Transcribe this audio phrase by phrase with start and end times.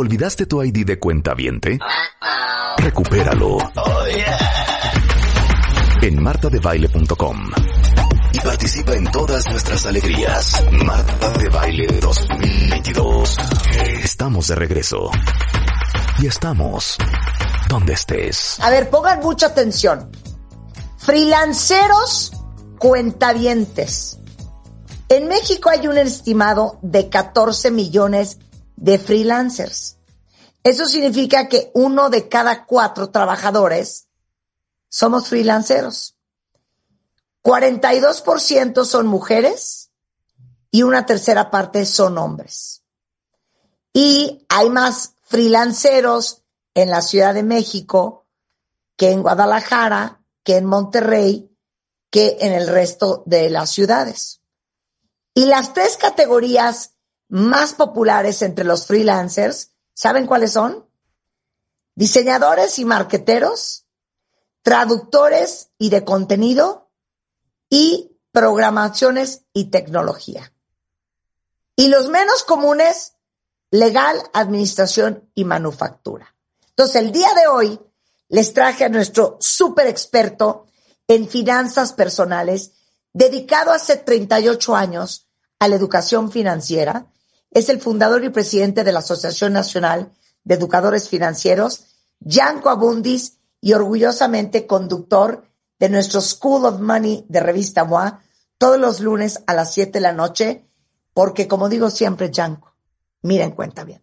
[0.00, 1.78] ¿Olvidaste tu ID de cuenta viente?
[2.78, 3.58] Recupéralo.
[6.00, 7.50] En martadebaile.com.
[8.32, 10.64] Y participa en todas nuestras alegrías.
[10.86, 13.36] Marta de Baile 2022.
[14.02, 15.10] Estamos de regreso.
[16.18, 16.96] Y estamos
[17.68, 18.58] donde estés.
[18.60, 20.10] A ver, pongan mucha atención.
[20.96, 22.32] Freelanceros
[22.78, 24.18] cuentavientes.
[25.10, 28.38] En México hay un estimado de 14 millones
[28.80, 29.98] de freelancers.
[30.64, 34.08] Eso significa que uno de cada cuatro trabajadores
[34.88, 36.16] somos freelanceros.
[37.42, 39.90] 42% son mujeres
[40.70, 42.82] y una tercera parte son hombres.
[43.92, 46.42] Y hay más freelanceros
[46.74, 48.26] en la Ciudad de México
[48.96, 51.54] que en Guadalajara, que en Monterrey,
[52.10, 54.40] que en el resto de las ciudades.
[55.34, 56.94] Y las tres categorías
[57.30, 60.86] más populares entre los freelancers, ¿saben cuáles son?
[61.94, 63.86] Diseñadores y marqueteros,
[64.62, 66.90] traductores y de contenido
[67.68, 70.52] y programaciones y tecnología.
[71.76, 73.14] Y los menos comunes,
[73.70, 76.34] legal, administración y manufactura.
[76.70, 77.80] Entonces, el día de hoy
[78.28, 80.66] les traje a nuestro super experto
[81.08, 82.72] en finanzas personales,
[83.12, 85.28] dedicado hace 38 años
[85.58, 87.06] a la educación financiera.
[87.50, 90.12] Es el fundador y presidente de la Asociación Nacional
[90.44, 91.86] de Educadores Financieros,
[92.20, 95.46] Yanko Abundis, y orgullosamente conductor
[95.78, 98.22] de nuestro School of Money de Revista MOA,
[98.56, 100.66] todos los lunes a las 7 de la noche,
[101.12, 102.74] porque como digo siempre, Yanko,
[103.22, 104.02] miren cuenta bien.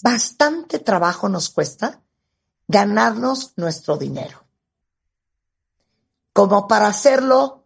[0.00, 2.02] Bastante trabajo nos cuesta
[2.68, 4.44] ganarnos nuestro dinero
[6.34, 7.64] como para hacerlo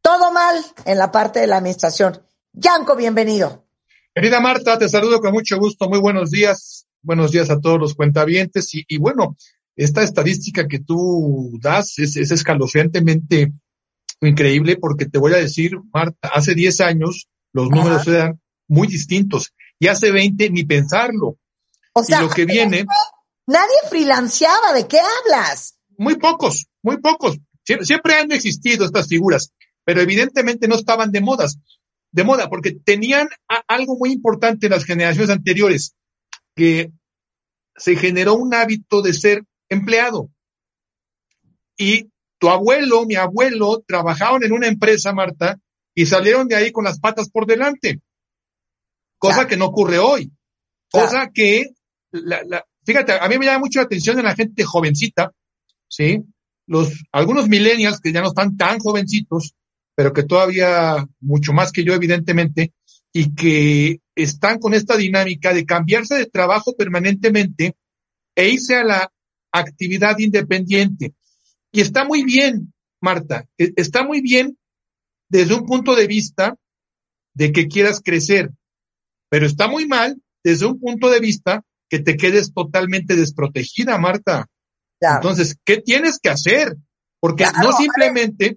[0.00, 2.24] todo mal en la parte de la administración.
[2.52, 3.66] Yanko, bienvenido.
[4.14, 5.88] Querida Marta, te saludo con mucho gusto.
[5.88, 6.86] Muy buenos días.
[7.02, 8.70] Buenos días a todos los cuentavientes.
[8.72, 9.36] Y, bueno,
[9.76, 13.52] esta estadística que tú das es, escalofriantemente
[14.20, 19.54] increíble porque te voy a decir, Marta, hace 10 años los números eran muy distintos
[19.78, 21.38] y hace 20 ni pensarlo.
[21.92, 22.84] O sea, y lo que viene.
[23.46, 25.78] Nadie freelanceaba, ¿de qué hablas?
[25.96, 27.38] Muy pocos, muy pocos.
[27.64, 29.52] Siempre han existido estas figuras,
[29.84, 31.58] pero evidentemente no estaban de modas,
[32.12, 33.28] de moda, porque tenían
[33.68, 35.94] algo muy importante en las generaciones anteriores,
[36.54, 36.92] que
[37.76, 40.30] se generó un hábito de ser empleado.
[41.76, 45.58] Y tu abuelo, mi abuelo, trabajaban en una empresa, Marta,
[45.94, 48.00] y salieron de ahí con las patas por delante.
[49.18, 50.32] Cosa que no ocurre hoy.
[50.90, 51.70] Cosa que,
[52.10, 55.32] la, fíjate, a mí me llama mucho la atención en la gente jovencita,
[55.88, 56.24] ¿sí?
[56.70, 59.54] los, algunos millennials que ya no están tan jovencitos,
[60.00, 62.72] pero que todavía mucho más que yo, evidentemente,
[63.12, 67.76] y que están con esta dinámica de cambiarse de trabajo permanentemente
[68.34, 69.12] e irse a la
[69.52, 71.12] actividad independiente.
[71.70, 72.72] Y está muy bien,
[73.02, 74.56] Marta, e, está muy bien
[75.28, 76.56] desde un punto de vista
[77.34, 78.52] de que quieras crecer,
[79.28, 84.46] pero está muy mal desde un punto de vista que te quedes totalmente desprotegida, Marta.
[84.98, 86.74] Entonces, ¿qué tienes que hacer?
[87.20, 88.56] Porque no simplemente...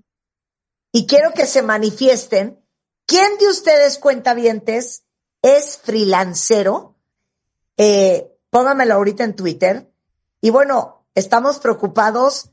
[0.93, 2.59] Y quiero que se manifiesten.
[3.07, 5.03] ¿Quién de ustedes, cuentavientes,
[5.41, 6.95] es freelancero?
[7.75, 9.91] Eh, póngamelo ahorita en Twitter.
[10.39, 12.51] Y bueno, estamos preocupados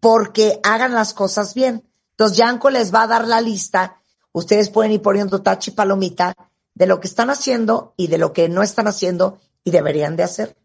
[0.00, 1.84] porque hagan las cosas bien.
[2.12, 4.02] Entonces, Yanko les va a dar la lista.
[4.32, 6.34] Ustedes pueden ir poniendo tachi palomita
[6.74, 10.22] de lo que están haciendo y de lo que no están haciendo y deberían de
[10.22, 10.56] hacer.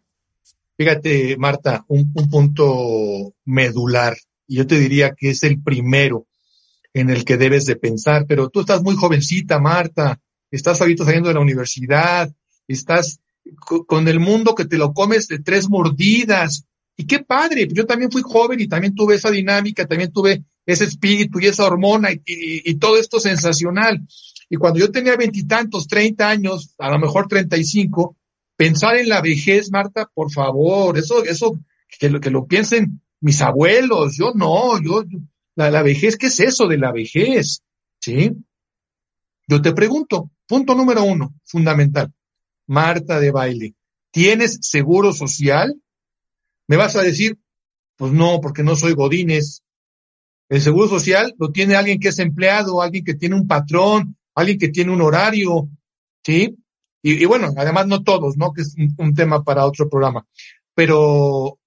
[0.77, 4.15] Fíjate, Marta, un, punto medular,
[4.47, 6.25] yo te diría que es el primero
[6.93, 10.19] en el que debes de pensar, pero tú estás muy jovencita, Marta,
[10.51, 12.31] estás ahorita saliendo de la universidad,
[12.67, 13.19] estás
[13.87, 16.65] con el mundo que te lo comes de tres mordidas,
[16.97, 20.83] y qué padre, yo también fui joven y también tuve esa dinámica, también tuve ese
[20.83, 24.05] espíritu y esa hormona y, todo esto sensacional.
[24.49, 28.17] Y cuando yo tenía veintitantos, treinta años, a lo mejor treinta y cinco,
[28.59, 31.57] Pensar en la vejez, Marta, por favor, eso, eso,
[31.97, 35.05] que lo, que lo piensen mis abuelos, yo no, yo,
[35.69, 37.61] la, vejez, ¿qué es eso de la vejez?
[37.99, 38.31] ¿Sí?
[39.47, 42.13] Yo te pregunto, punto número uno, fundamental.
[42.67, 43.73] Marta de baile,
[44.11, 45.75] ¿tienes seguro social?
[46.67, 47.37] Me vas a decir,
[47.97, 49.61] pues no, porque no soy Godínez.
[50.47, 54.57] El seguro social lo tiene alguien que es empleado, alguien que tiene un patrón, alguien
[54.57, 55.69] que tiene un horario,
[56.23, 56.57] ¿sí?
[57.01, 58.51] Y, bueno, además no todos, ¿no?
[58.53, 60.25] Que es un, tema para otro programa.
[60.73, 61.59] Pero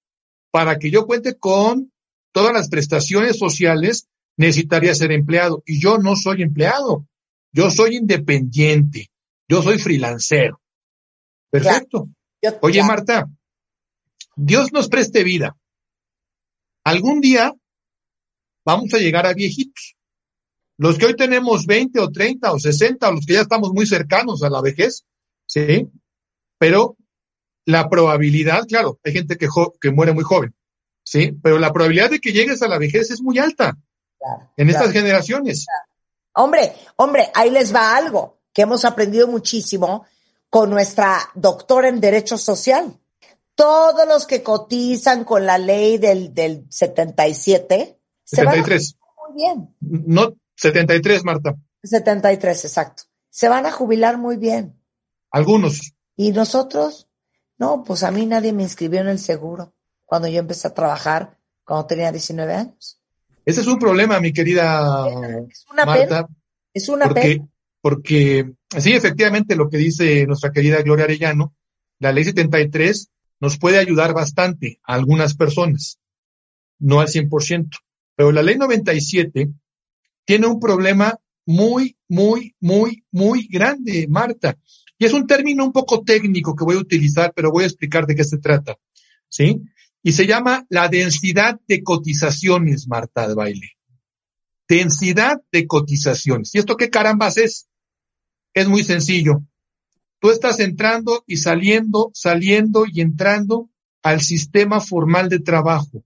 [0.50, 1.91] para que yo cuente con
[2.32, 5.62] todas las prestaciones sociales, necesitaría ser empleado.
[5.66, 7.06] Y yo no soy empleado.
[7.52, 9.10] Yo soy independiente.
[9.48, 10.60] Yo soy freelancero.
[11.50, 12.08] Perfecto.
[12.62, 13.28] Oye, Marta,
[14.34, 15.56] Dios nos preste vida.
[16.84, 17.54] Algún día
[18.64, 19.96] vamos a llegar a viejitos.
[20.78, 23.86] Los que hoy tenemos 20 o 30 o 60, o los que ya estamos muy
[23.86, 25.04] cercanos a la vejez,
[25.46, 25.88] ¿sí?
[26.58, 26.96] Pero
[27.66, 29.46] la probabilidad, claro, hay gente que,
[29.80, 30.54] que muere muy joven,
[31.12, 31.38] ¿sí?
[31.42, 33.76] Pero la probabilidad de que llegues a la vejez es muy alta
[34.56, 35.66] en estas generaciones.
[36.34, 40.06] Hombre, hombre, ahí les va algo que hemos aprendido muchísimo
[40.48, 42.98] con nuestra doctora en Derecho Social.
[43.54, 48.88] Todos los que cotizan con la ley del, del 77 73.
[48.88, 49.76] se van a muy bien.
[49.80, 51.54] No, 73, Marta.
[51.82, 53.02] 73, exacto.
[53.28, 54.80] Se van a jubilar muy bien.
[55.30, 55.92] Algunos.
[56.16, 57.08] ¿Y nosotros?
[57.58, 59.74] No, pues a mí nadie me inscribió en el seguro
[60.12, 63.00] cuando yo empecé a trabajar cuando tenía 19 años.
[63.46, 65.08] Ese es un problema, mi querida
[65.48, 66.28] es una Marta.
[66.74, 67.40] Es una porque,
[67.80, 71.54] Porque sí, efectivamente, lo que dice nuestra querida Gloria Arellano,
[71.98, 73.10] la ley 73
[73.40, 75.98] nos puede ayudar bastante a algunas personas,
[76.78, 77.70] no al 100%.
[78.14, 79.48] Pero la ley 97
[80.26, 84.58] tiene un problema muy, muy, muy, muy grande, Marta.
[84.98, 88.04] Y es un término un poco técnico que voy a utilizar, pero voy a explicar
[88.04, 88.76] de qué se trata.
[89.30, 89.62] ¿Sí?
[90.02, 93.70] Y se llama la densidad de cotizaciones, Marta de baile.
[94.68, 96.54] Densidad de cotizaciones.
[96.54, 97.68] ¿Y esto qué carambas es?
[98.54, 99.42] Es muy sencillo.
[100.18, 103.70] Tú estás entrando y saliendo, saliendo y entrando
[104.02, 106.04] al sistema formal de trabajo.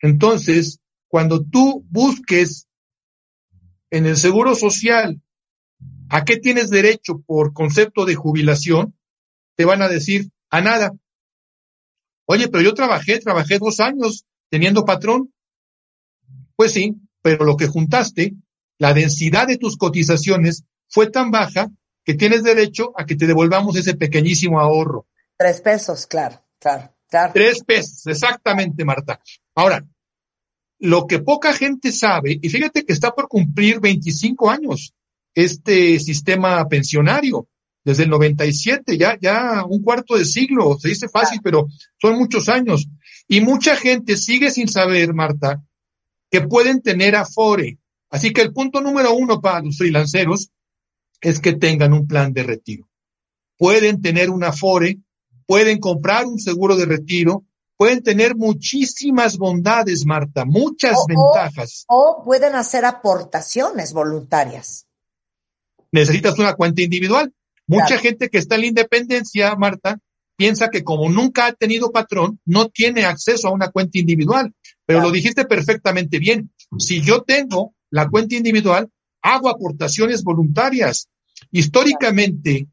[0.00, 2.66] Entonces, cuando tú busques
[3.90, 5.20] en el seguro social
[6.08, 8.96] a qué tienes derecho por concepto de jubilación,
[9.56, 10.92] te van a decir a nada.
[12.26, 15.32] Oye, pero yo trabajé, trabajé dos años teniendo patrón.
[16.56, 18.34] Pues sí, pero lo que juntaste,
[18.78, 21.70] la densidad de tus cotizaciones fue tan baja
[22.04, 25.06] que tienes derecho a que te devolvamos ese pequeñísimo ahorro.
[25.36, 27.32] Tres pesos, claro, claro, claro.
[27.32, 29.20] Tres pesos, exactamente, Marta.
[29.54, 29.86] Ahora,
[30.78, 34.94] lo que poca gente sabe, y fíjate que está por cumplir 25 años
[35.34, 37.48] este sistema pensionario,
[37.84, 41.66] desde el 97, ya, ya un cuarto de siglo, se dice fácil, pero
[42.00, 42.88] son muchos años.
[43.26, 45.62] Y mucha gente sigue sin saber, Marta,
[46.30, 47.78] que pueden tener afore.
[48.10, 50.50] Así que el punto número uno para los freelanceros
[51.20, 52.88] es que tengan un plan de retiro.
[53.56, 54.98] Pueden tener un afore,
[55.46, 57.44] pueden comprar un seguro de retiro,
[57.76, 61.84] pueden tener muchísimas bondades, Marta, muchas ventajas.
[61.88, 64.86] O, pueden hacer aportaciones voluntarias.
[65.92, 67.32] Necesitas una cuenta individual.
[67.70, 70.00] Mucha gente que está en la independencia, Marta,
[70.36, 74.52] piensa que como nunca ha tenido patrón, no tiene acceso a una cuenta individual.
[74.86, 76.50] Pero lo dijiste perfectamente bien.
[76.78, 78.90] Si yo tengo la cuenta individual,
[79.22, 81.08] hago aportaciones voluntarias.
[81.52, 82.66] Históricamente,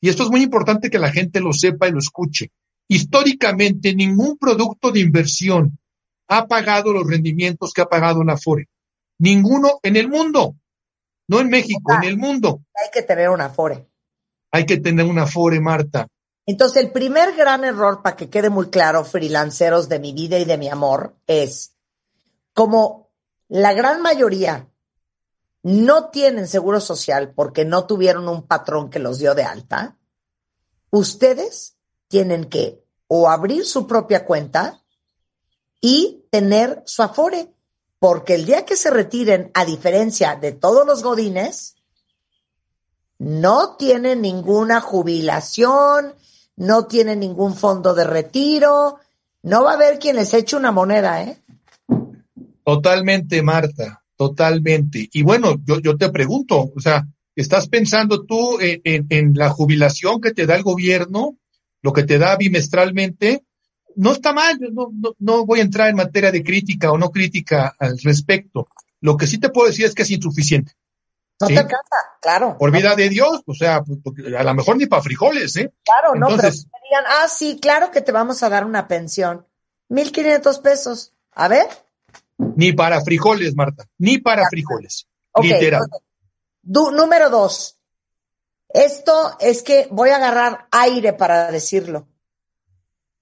[0.00, 2.50] y esto es muy importante que la gente lo sepa y lo escuche,
[2.88, 5.78] históricamente ningún producto de inversión
[6.26, 8.68] ha pagado los rendimientos que ha pagado una Afore.
[9.18, 10.56] Ninguno en el mundo,
[11.28, 12.62] no en México, en el mundo.
[12.74, 13.89] Hay que tener una Afore.
[14.50, 16.08] Hay que tener una Afore, Marta.
[16.46, 20.44] Entonces, el primer gran error, para que quede muy claro, freelanceros de mi vida y
[20.44, 21.74] de mi amor, es
[22.54, 23.10] como
[23.48, 24.68] la gran mayoría
[25.62, 29.96] no tienen seguro social porque no tuvieron un patrón que los dio de alta,
[30.90, 31.76] ustedes
[32.08, 34.82] tienen que o abrir su propia cuenta
[35.80, 37.52] y tener su afore,
[37.98, 41.76] porque el día que se retiren, a diferencia de todos los godines,
[43.20, 46.14] no tienen ninguna jubilación,
[46.56, 48.98] no tienen ningún fondo de retiro,
[49.42, 51.38] no va a haber quien les eche una moneda, ¿eh?
[52.64, 54.02] Totalmente, Marta.
[54.16, 55.08] Totalmente.
[55.12, 60.46] Y bueno, yo, te pregunto, o sea, ¿estás pensando tú en, la jubilación que te
[60.46, 61.38] da el gobierno,
[61.82, 63.44] lo que te da bimestralmente?
[63.96, 67.74] No está mal, no, no, voy a entrar en materia de crítica o no crítica
[67.78, 68.68] al respecto.
[69.00, 70.72] Lo que sí te puedo decir es que es insuficiente.
[71.40, 72.58] No te alcanza, claro.
[72.58, 73.98] Por vida de Dios, o sea, pues,
[74.36, 75.72] a lo mejor ni para frijoles, ¿eh?
[75.84, 79.46] Claro, no, pero digan, ah, sí, claro que te vamos a dar una pensión.
[79.88, 81.14] Mil quinientos pesos.
[81.32, 81.66] A ver,
[82.56, 85.06] ni para frijoles, Marta, ni para frijoles.
[85.42, 85.82] literal.
[86.62, 87.76] número dos.
[88.68, 92.06] Esto es que voy a agarrar aire para decirlo.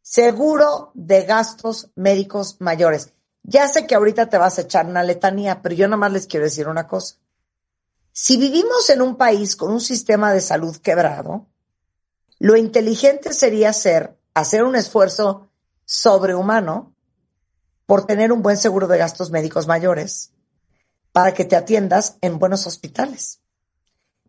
[0.03, 3.13] Seguro de gastos médicos mayores.
[3.43, 6.27] Ya sé que ahorita te vas a echar una letanía, pero yo nada más les
[6.27, 7.17] quiero decir una cosa.
[8.21, 11.47] Si vivimos en un país con un sistema de salud quebrado,
[12.41, 15.53] lo inteligente sería ser, hacer un esfuerzo
[15.85, 16.97] sobrehumano
[17.87, 20.33] por tener un buen seguro de gastos médicos mayores
[21.13, 23.39] para que te atiendas en buenos hospitales.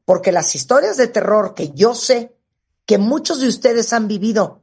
[0.06, 2.38] Porque las historias de terror que yo sé
[2.86, 4.62] que muchos de ustedes han vivido,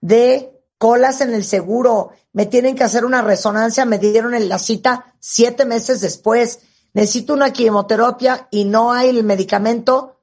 [0.00, 4.60] de colas en el seguro, me tienen que hacer una resonancia, me dieron en la
[4.60, 6.60] cita siete meses después,
[6.94, 10.20] necesito una quimioterapia y no hay el medicamento,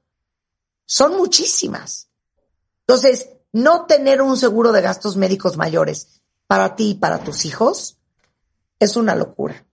[0.86, 2.08] son muchísimas.
[2.86, 7.98] Entonces, no tener un seguro de gastos médicos mayores para ti y para tus hijos
[8.78, 9.64] es una locura.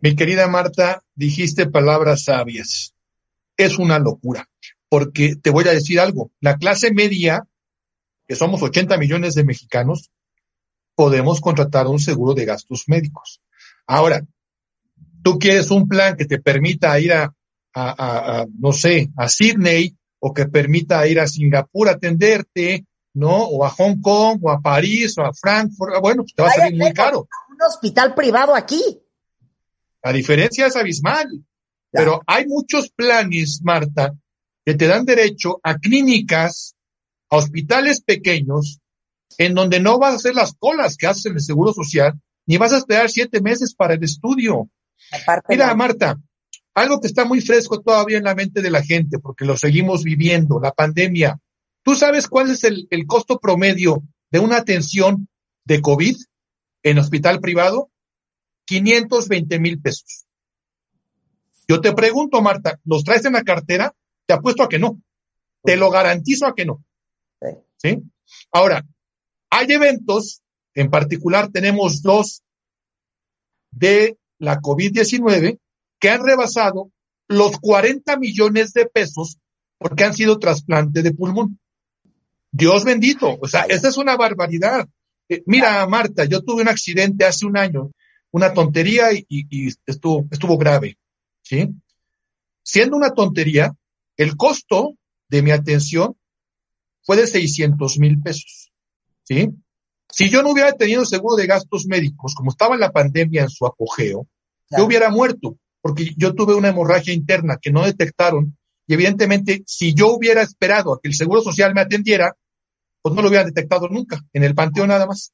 [0.00, 2.94] Mi querida Marta, dijiste palabras sabias.
[3.56, 4.48] Es una locura,
[4.88, 6.30] porque te voy a decir algo.
[6.40, 7.46] La clase media,
[8.28, 10.10] que somos 80 millones de mexicanos,
[10.94, 13.40] podemos contratar un seguro de gastos médicos.
[13.86, 14.26] Ahora,
[15.26, 17.24] tú quieres un plan que te permita ir a,
[17.74, 23.34] a, a, no sé, a Sydney o que permita ir a Singapur a atenderte, ¿no?
[23.34, 26.48] O a Hong Kong, o a París, o a Frankfurt, ah, bueno, pues te va
[26.48, 27.26] a salir muy caro.
[27.50, 28.80] Un hospital privado aquí.
[30.00, 31.26] La diferencia es abismal.
[31.90, 34.14] Pero hay muchos planes, Marta,
[34.64, 36.76] que te dan derecho a clínicas,
[37.30, 38.78] a hospitales pequeños,
[39.38, 42.14] en donde no vas a hacer las colas que haces en el Seguro Social,
[42.46, 44.70] ni vas a esperar siete meses para el estudio.
[45.48, 46.18] Mira, Marta,
[46.74, 50.04] algo que está muy fresco todavía en la mente de la gente, porque lo seguimos
[50.04, 51.38] viviendo, la pandemia.
[51.82, 55.28] ¿Tú sabes cuál es el, el costo promedio de una atención
[55.64, 56.16] de COVID
[56.82, 57.90] en hospital privado?
[58.66, 60.26] 520 mil pesos.
[61.68, 63.94] Yo te pregunto, Marta, ¿los traes en la cartera?
[64.26, 65.00] Te apuesto a que no.
[65.62, 66.84] Te lo garantizo a que no.
[67.76, 68.02] ¿Sí?
[68.52, 68.84] Ahora,
[69.50, 70.42] hay eventos,
[70.74, 72.42] en particular tenemos dos
[73.70, 75.58] de la COVID-19
[75.98, 76.90] que han rebasado
[77.28, 79.38] los 40 millones de pesos
[79.78, 81.58] porque han sido trasplante de pulmón.
[82.52, 84.88] Dios bendito, o sea, esa es una barbaridad.
[85.28, 87.90] Eh, mira, Marta, yo tuve un accidente hace un año
[88.30, 90.98] una tontería y, estuvo, estuvo grave,
[91.42, 91.70] ¿sí?
[92.62, 93.74] Siendo una tontería,
[94.16, 94.94] el costo
[95.28, 96.16] de mi atención
[97.02, 98.72] fue de 600 mil pesos,
[99.22, 99.48] ¿sí?
[100.10, 103.50] Si yo no hubiera tenido seguro de gastos médicos, como estaba en la pandemia en
[103.50, 104.26] su apogeo,
[104.70, 109.94] yo hubiera muerto, porque yo tuve una hemorragia interna que no detectaron, y evidentemente, si
[109.94, 112.36] yo hubiera esperado a que el seguro social me atendiera,
[113.02, 115.32] pues no lo hubiera detectado nunca, en el panteón nada más.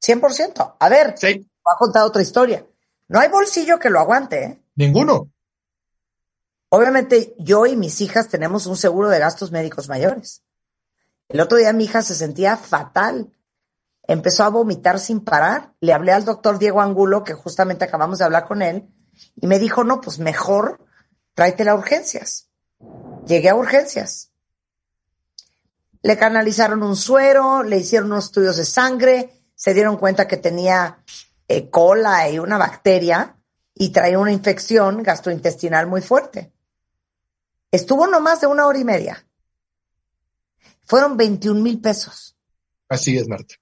[0.00, 0.76] 100%.
[0.78, 2.66] A ver, sí va a contar otra historia.
[3.08, 4.60] No hay bolsillo que lo aguante, ¿eh?
[4.76, 5.30] Ninguno.
[6.68, 10.42] Obviamente yo y mis hijas tenemos un seguro de gastos médicos mayores.
[11.28, 13.32] El otro día mi hija se sentía fatal.
[14.06, 15.72] Empezó a vomitar sin parar.
[15.80, 18.88] Le hablé al doctor Diego Angulo, que justamente acabamos de hablar con él,
[19.36, 20.84] y me dijo, no, pues mejor
[21.34, 22.48] tráete a urgencias.
[23.26, 24.30] Llegué a urgencias.
[26.02, 31.02] Le canalizaron un suero, le hicieron unos estudios de sangre, se dieron cuenta que tenía
[31.48, 33.38] eh, cola y una bacteria
[33.74, 36.52] y trae una infección gastrointestinal muy fuerte.
[37.70, 39.26] Estuvo no más de una hora y media.
[40.82, 42.36] Fueron 21 mil pesos.
[42.88, 43.54] Así es, Marta.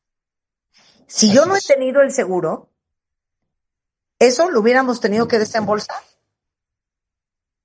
[1.15, 2.71] Si yo no he tenido el seguro,
[4.19, 6.03] eso lo hubiéramos tenido que desembolsar.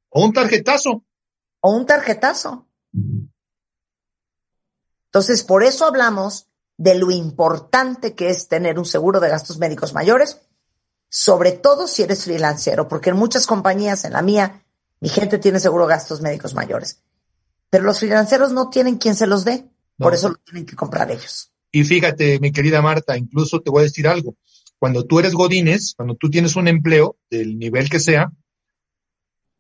[0.10, 1.06] O un tarjetazo.
[1.62, 2.68] O un tarjetazo.
[5.06, 9.94] Entonces, por eso hablamos de lo importante que es tener un seguro de gastos médicos
[9.94, 10.42] mayores,
[11.08, 14.66] sobre todo si eres freelancero, porque en muchas compañías, en la mía,
[15.00, 17.02] mi gente tiene seguro de gastos médicos mayores.
[17.70, 21.10] Pero los freelanceros no tienen quien se los dé, por eso lo tienen que comprar
[21.10, 21.54] ellos.
[21.72, 24.36] Y fíjate, mi querida Marta, incluso te voy a decir algo.
[24.80, 28.32] Cuando tú eres godines, cuando tú tienes un empleo del nivel que sea,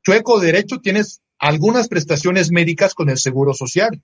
[0.04, 4.02] chueco derecho tienes algunas prestaciones médicas con el seguro social.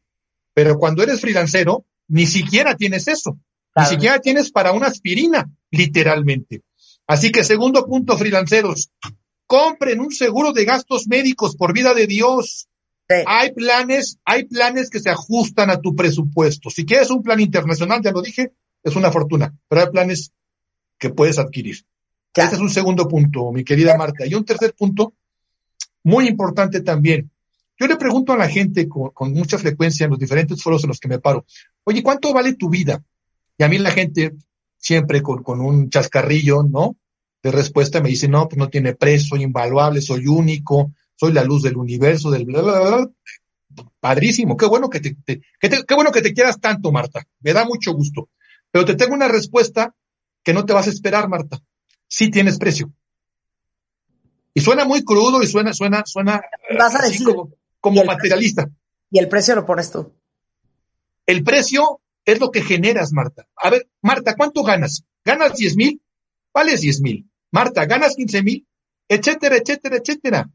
[0.54, 3.40] Pero cuando eres freelancero, ni siquiera tienes eso.
[3.76, 6.62] Ni siquiera tienes para una aspirina, literalmente.
[7.08, 8.92] Así que segundo punto, freelanceros,
[9.48, 12.68] compren un seguro de gastos médicos por vida de Dios.
[13.10, 16.70] Hay planes, hay planes que se ajustan a tu presupuesto.
[16.70, 20.32] Si quieres un plan internacional, ya lo dije, es una fortuna, pero hay planes
[20.98, 21.86] que puedes adquirir.
[22.34, 24.26] Este es un segundo punto, mi querida Marta.
[24.26, 25.14] Y un tercer punto,
[26.04, 27.30] muy importante también.
[27.80, 31.00] Yo le pregunto a la gente con, mucha frecuencia en los diferentes foros en los
[31.00, 31.46] que me paro,
[31.84, 33.04] oye, ¿cuánto vale tu vida?
[33.58, 34.34] Y a mí la gente
[34.78, 36.98] siempre con, un chascarrillo, ¿no?
[37.42, 40.94] De respuesta me dice, no, pues no tiene precio, soy invaluable, soy único,
[41.24, 43.10] soy la luz del universo, del bla, bla, bla.
[44.02, 47.26] Padrísimo, qué bueno que te, qué bueno que te quieras tanto, Marta.
[47.40, 48.30] Me da mucho gusto.
[48.72, 49.96] Pero te tengo una respuesta
[50.44, 51.62] que no te vas a esperar, Marta.
[52.10, 52.92] Sí tienes precio.
[54.54, 56.42] Y suena muy crudo y suena, suena, suena.
[56.78, 57.26] Vas a decir,
[57.80, 58.70] como materialista.
[59.10, 60.14] y el precio lo pones tú.
[61.26, 63.48] El precio es lo que generas, Marta.
[63.56, 65.06] A ver, Marta, ¿cuánto ganas?
[65.24, 66.02] ¿Ganas 10 mil?
[66.54, 67.30] Vale 10 mil.
[67.50, 68.68] Marta, ¿ganas 15 mil?
[69.08, 70.50] Etcétera, etcétera, etcétera.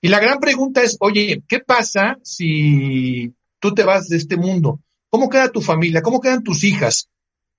[0.00, 4.80] Y la gran pregunta es, oye, ¿qué pasa si tú te vas de este mundo,
[5.10, 6.02] ¿cómo queda tu familia?
[6.02, 7.08] ¿Cómo quedan tus hijas,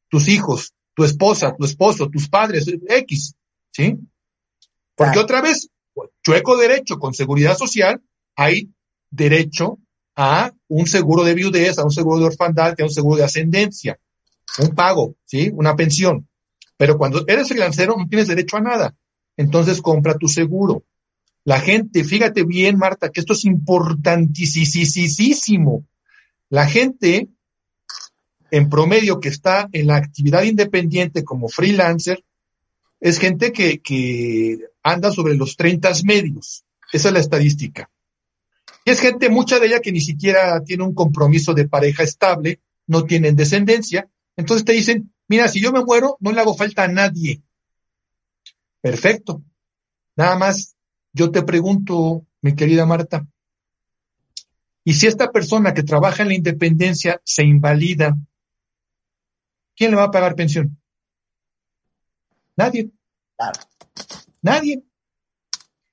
[0.09, 3.35] tus hijos, tu esposa, tu esposo, tus padres, X?
[3.71, 3.97] ¿Sí?
[4.95, 5.69] Porque otra vez,
[6.23, 8.01] chueco derecho con seguridad social,
[8.35, 8.69] hay
[9.09, 9.79] derecho
[10.15, 13.99] a un seguro de viudez, a un seguro de orfandad, a un seguro de ascendencia,
[14.59, 15.51] un pago, ¿sí?
[15.53, 16.27] Una pensión.
[16.77, 18.95] Pero cuando eres freelancero no tienes derecho a nada.
[19.37, 20.83] Entonces compra tu seguro.
[21.45, 25.85] La gente, fíjate bien, Marta, que esto es importantísimo.
[26.49, 27.27] La gente,
[28.51, 32.23] en promedio, que está en la actividad independiente como freelancer,
[32.99, 36.63] es gente que, que anda sobre los 30 medios.
[36.93, 37.89] Esa es la estadística.
[38.85, 42.61] Y es gente, mucha de ella que ni siquiera tiene un compromiso de pareja estable,
[42.87, 44.09] no tienen descendencia.
[44.37, 47.41] Entonces te dicen, mira, si yo me muero, no le hago falta a nadie.
[48.81, 49.41] Perfecto.
[50.15, 50.72] Nada más,
[51.13, 53.25] yo te pregunto, mi querida Marta,
[54.83, 58.17] ¿y si esta persona que trabaja en la independencia se invalida,
[59.75, 60.77] quién le va a pagar pensión?
[62.55, 62.91] Nadie.
[64.41, 64.83] Nadie.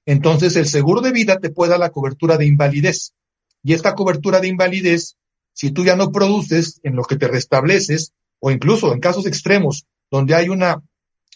[0.06, 3.14] Entonces el seguro de vida te puede dar la cobertura de invalidez.
[3.62, 5.16] Y esta cobertura de invalidez,
[5.52, 9.86] si tú ya no produces en lo que te restableces, o incluso en casos extremos
[10.10, 10.82] donde hay una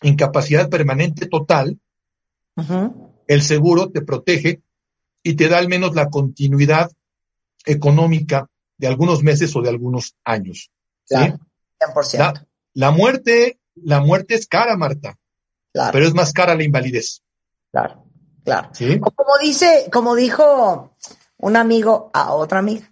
[0.02, 1.78] incapacidad permanente total,
[3.26, 4.62] el seguro te protege
[5.22, 6.90] y te da al menos la continuidad
[7.64, 10.70] económica de algunos meses o de algunos años.
[11.08, 15.16] La, muerte, la muerte es cara, Marta.
[15.72, 17.22] Pero es más cara la invalidez.
[17.70, 18.04] Claro,
[18.44, 18.70] claro.
[19.00, 20.96] Como dice, como dijo
[21.38, 22.90] un amigo a otra amiga.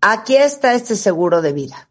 [0.00, 1.90] Aquí está este seguro de vida.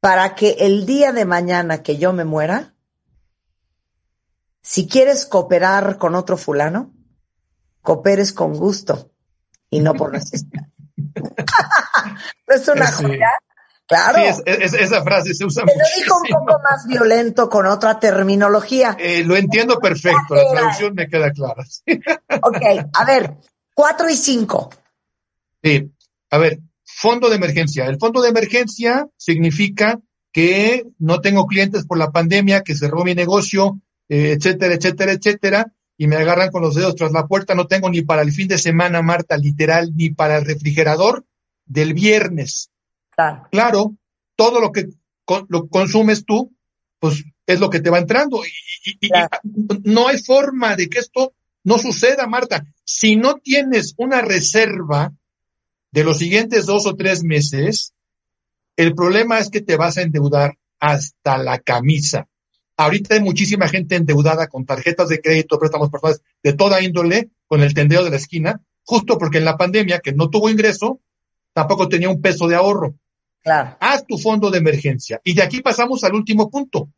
[0.00, 2.74] Para que el día de mañana que yo me muera,
[4.62, 6.92] si quieres cooperar con otro fulano,
[7.82, 9.10] cooperes con gusto
[9.70, 10.66] y no por necesidad.
[12.46, 13.30] es una joya?
[13.86, 14.20] Claro.
[14.32, 15.64] Sí, esa frase se usa.
[15.64, 18.96] Lo dijo un poco más violento con otra terminología.
[19.00, 21.64] Eh, lo entiendo perfecto, la traducción me queda clara.
[22.42, 23.34] ok, a ver,
[23.74, 24.70] cuatro y cinco.
[25.62, 25.92] Sí,
[26.30, 27.86] a ver, fondo de emergencia.
[27.86, 29.98] El fondo de emergencia significa
[30.32, 33.80] que no tengo clientes por la pandemia, que cerró mi negocio,
[34.10, 37.54] eh, etcétera, etcétera, etcétera, y me agarran con los dedos tras la puerta.
[37.54, 41.24] No tengo ni para el fin de semana, Marta, literal, ni para el refrigerador
[41.64, 42.70] del viernes.
[43.50, 43.94] Claro,
[44.34, 44.88] todo lo que
[45.48, 46.52] lo consumes tú,
[46.98, 48.42] pues es lo que te va entrando.
[48.44, 49.10] Y,
[49.84, 52.66] no hay forma de que esto no suceda, Marta.
[52.84, 55.12] Si no tienes una reserva
[55.92, 57.94] de los siguientes dos o tres meses,
[58.76, 62.26] el problema es que te vas a endeudar hasta la camisa.
[62.80, 67.60] Ahorita hay muchísima gente endeudada con tarjetas de crédito, préstamos personales de toda índole, con
[67.60, 70.98] el tendeo de la esquina, justo porque en la pandemia, que no tuvo ingreso,
[71.52, 72.94] tampoco tenía un peso de ahorro.
[73.42, 73.76] Claro.
[73.80, 75.20] Haz tu fondo de emergencia.
[75.24, 76.88] Y de aquí pasamos al último punto,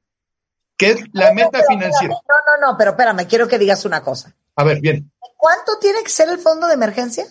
[0.77, 2.15] que es la meta financiera.
[2.15, 4.37] no, no, no, pero espérame, quiero que digas una cosa.
[4.55, 5.11] A ver, bien.
[5.37, 7.25] ¿Cuánto tiene que ser el fondo de emergencia?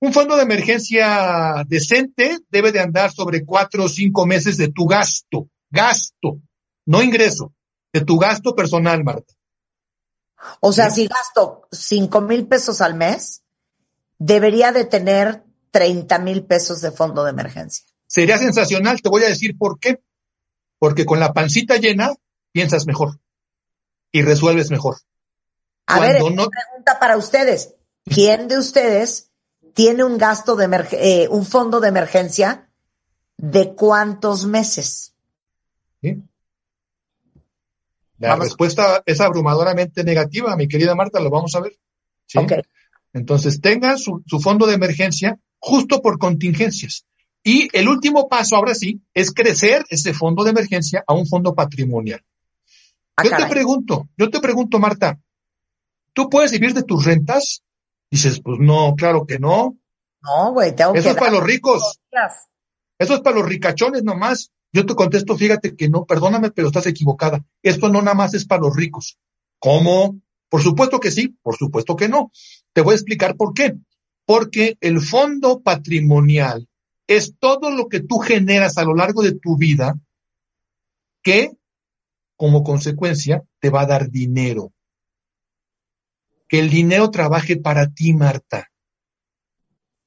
[0.00, 4.86] Un fondo de emergencia decente debe de andar sobre cuatro o cinco meses de tu
[4.86, 6.40] gasto, gasto,
[6.86, 7.52] no ingreso,
[7.92, 9.34] de tu gasto personal, Marta.
[10.60, 13.42] O sea, si gasto cinco mil pesos al mes,
[14.18, 17.84] debería de tener 30 mil pesos de fondo de emergencia.
[18.06, 20.02] Sería sensacional, te voy a decir por qué.
[20.78, 22.12] Porque con la pancita llena
[22.52, 23.18] piensas mejor
[24.12, 24.98] y resuelves mejor.
[25.86, 27.74] A ver, una pregunta para ustedes.
[28.04, 29.30] ¿Quién de ustedes
[29.72, 32.70] tiene un gasto de eh, un fondo de emergencia
[33.36, 35.13] de cuántos meses?
[38.28, 41.76] La respuesta es abrumadoramente negativa, mi querida Marta, lo vamos a ver.
[43.12, 47.06] Entonces, tengan su, fondo de emergencia justo por contingencias.
[47.42, 51.54] Y el último paso, ahora sí, es crecer ese fondo de emergencia a un fondo
[51.54, 52.22] patrimonial.
[53.16, 55.20] Ah, yo te pregunto, yo te pregunto, Marta,
[56.12, 57.62] ¿tú puedes vivir de tus rentas?
[58.10, 59.76] Dices, pues no, claro que no.
[60.22, 62.00] No, güey, tengo Eso es para los ricos.
[62.98, 64.50] Eso es para los ricachones nomás.
[64.74, 67.42] Yo te contesto, fíjate que no, perdóname, pero estás equivocada.
[67.62, 69.18] Esto no nada más es para los ricos.
[69.58, 70.20] ¿Cómo?
[70.50, 72.30] Por supuesto que sí, por supuesto que no.
[72.74, 73.74] Te voy a explicar por qué
[74.26, 76.68] porque el fondo patrimonial
[77.06, 79.98] es todo lo que tú generas a lo largo de tu vida
[81.22, 81.52] que,
[82.36, 84.72] como consecuencia, te va a dar dinero.
[86.48, 88.70] Que el dinero trabaje para ti, Marta.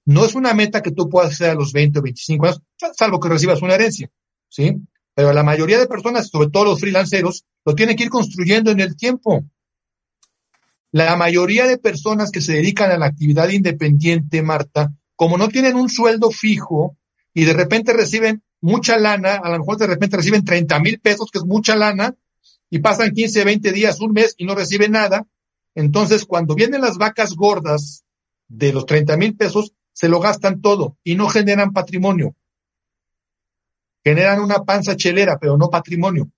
[0.06, 2.62] No es una meta que tú puedas hacer a los 20 o 25 años,
[2.96, 4.10] salvo que recibas una herencia,
[4.50, 4.78] ¿sí?
[5.14, 8.80] Pero la mayoría de personas, sobre todo los freelanceros, lo tienen que ir construyendo en
[8.80, 9.44] el tiempo.
[10.92, 15.76] La mayoría de personas que se dedican a la actividad independiente, Marta, como no tienen
[15.76, 16.96] un sueldo fijo
[17.34, 21.30] y de repente reciben mucha lana, a lo mejor de repente reciben 30 mil pesos,
[21.32, 22.16] que es mucha lana,
[22.70, 25.26] y pasan 15, 20 días, un mes y no reciben nada.
[25.76, 28.04] Entonces, cuando vienen las vacas gordas
[28.48, 32.36] de los 30 mil pesos, se lo gastan todo y no generan patrimonio.
[34.04, 36.30] Generan una panza chelera, pero no patrimonio.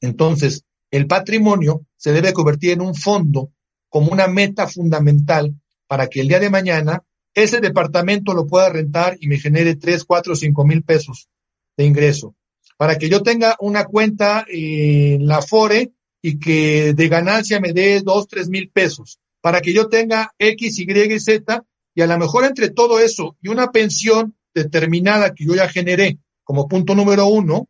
[0.00, 3.50] Entonces, el patrimonio se debe convertir en un fondo
[3.88, 5.54] como una meta fundamental
[5.86, 7.02] para que el día de mañana
[7.34, 11.28] ese departamento lo pueda rentar y me genere 3, 4, 5 mil pesos
[11.76, 12.34] de ingreso.
[12.78, 18.00] Para que yo tenga una cuenta en la FORE y que de ganancia me dé
[18.00, 19.18] 2, 3 mil pesos.
[19.40, 23.36] Para que yo tenga X, Y y Z y a lo mejor entre todo eso
[23.40, 27.68] y una pensión determinada que yo ya generé como punto número uno,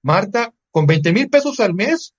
[0.00, 2.14] Marta, con 20 mil pesos al mes,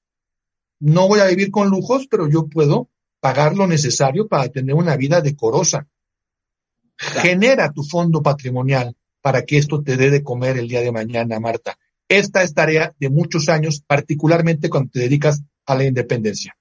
[0.78, 2.90] no voy a vivir con lujos, pero yo puedo
[3.22, 5.88] pagar lo necesario para tener una vida decorosa.
[6.98, 11.40] Genera tu fondo patrimonial para que esto te dé de comer el día de mañana,
[11.40, 11.78] Marta.
[12.10, 16.58] Esta es tarea de muchos años, particularmente cuando te dedicas a la independencia.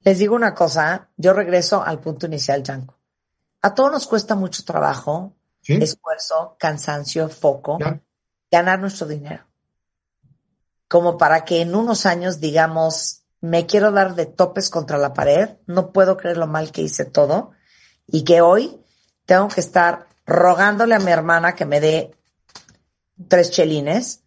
[0.00, 2.96] Les digo una cosa, yo regreso al punto inicial, Janko.
[3.60, 7.78] A todos nos cuesta mucho trabajo, esfuerzo, cansancio, foco,
[8.50, 9.44] ganar nuestro dinero.
[10.88, 15.50] Como para que en unos años digamos, me quiero dar de topes contra la pared,
[15.66, 17.52] no puedo creer lo mal que hice todo
[18.06, 18.80] y que hoy
[19.24, 22.12] tengo que estar rogándole a mi hermana que me dé
[23.28, 24.22] tres chelines,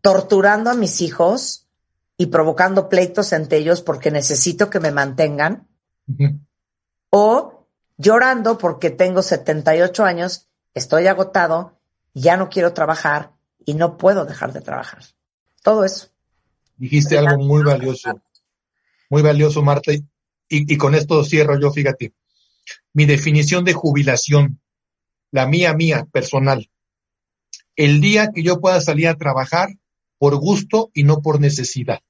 [0.00, 1.68] torturando a mis hijos
[2.16, 5.68] y provocando pleitos entre ellos porque necesito que me mantengan,
[7.10, 11.80] o llorando porque tengo 78 años, estoy agotado,
[12.12, 13.32] ya no quiero trabajar
[13.64, 15.04] y no puedo dejar de trabajar.
[15.62, 16.08] Todo eso.
[16.76, 18.20] Dijiste algo muy valioso,
[19.08, 19.92] muy valioso, Marta,
[20.48, 22.12] y con esto cierro yo, fíjate
[22.92, 24.60] mi definición de jubilación,
[25.30, 26.70] la mía, mía, personal.
[27.76, 29.68] El día que yo pueda salir a trabajar
[30.18, 32.00] por gusto y no por necesidad.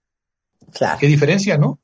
[0.73, 0.99] Claro.
[0.99, 1.81] ¿Qué diferencia, no?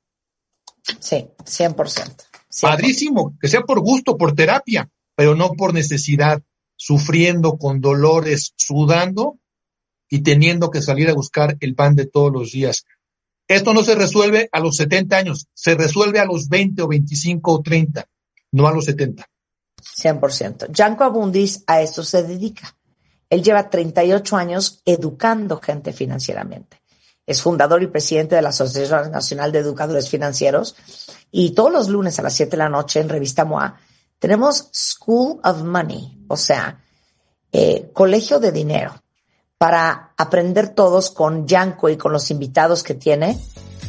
[0.98, 2.24] Sí, 100%.
[2.60, 6.42] Padrísimo, que sea por gusto, por terapia, pero no por necesidad,
[6.80, 9.38] sufriendo con dolores, sudando
[10.08, 12.86] y teniendo que salir a buscar el pan de todos los días.
[13.46, 17.52] Esto no se resuelve a los 70 años, se resuelve a los 20 o 25
[17.52, 18.08] o 30
[18.52, 19.28] no a los 70.
[20.02, 20.70] 100%.
[20.74, 22.74] Janko Abundis a eso se dedica.
[23.28, 26.80] Él lleva 38 años educando gente financieramente.
[27.26, 30.74] Es fundador y presidente de la Asociación Nacional de Educadores Financieros.
[31.30, 33.78] Y todos los lunes a las 7 de la noche en Revista MOA
[34.20, 36.78] tenemos School of Money, o sea,
[37.50, 38.94] eh, colegio de dinero,
[39.59, 43.37] para aprender todos con Janko y con los invitados que tiene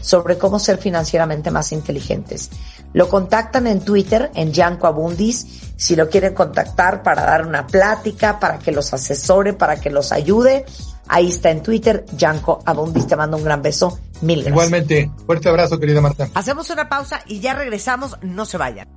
[0.02, 2.50] sobre cómo ser financieramente más inteligentes.
[2.94, 5.46] Lo contactan en Twitter, en Yanko Abundis,
[5.78, 10.12] si lo quieren contactar para dar una plática, para que los asesore, para que los
[10.12, 10.66] ayude.
[11.12, 13.06] Ahí está en Twitter, Yanko Abundis.
[13.06, 14.00] Te mando un gran beso.
[14.22, 14.54] Mil gracias.
[14.54, 15.12] Igualmente.
[15.26, 16.30] Fuerte abrazo, querida Marta.
[16.34, 18.18] Hacemos una pausa y ya regresamos.
[18.22, 18.88] No se vayan.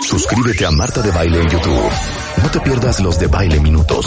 [0.00, 1.90] Suscríbete a Marta de Baile en YouTube.
[2.42, 4.06] No te pierdas los de Baile Minutos,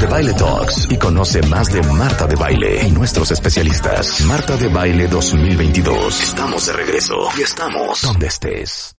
[0.00, 4.20] de Baile Talks y conoce más de Marta de Baile y nuestros especialistas.
[4.22, 6.20] Marta de Baile 2022.
[6.20, 8.96] Estamos de regreso y estamos donde estés.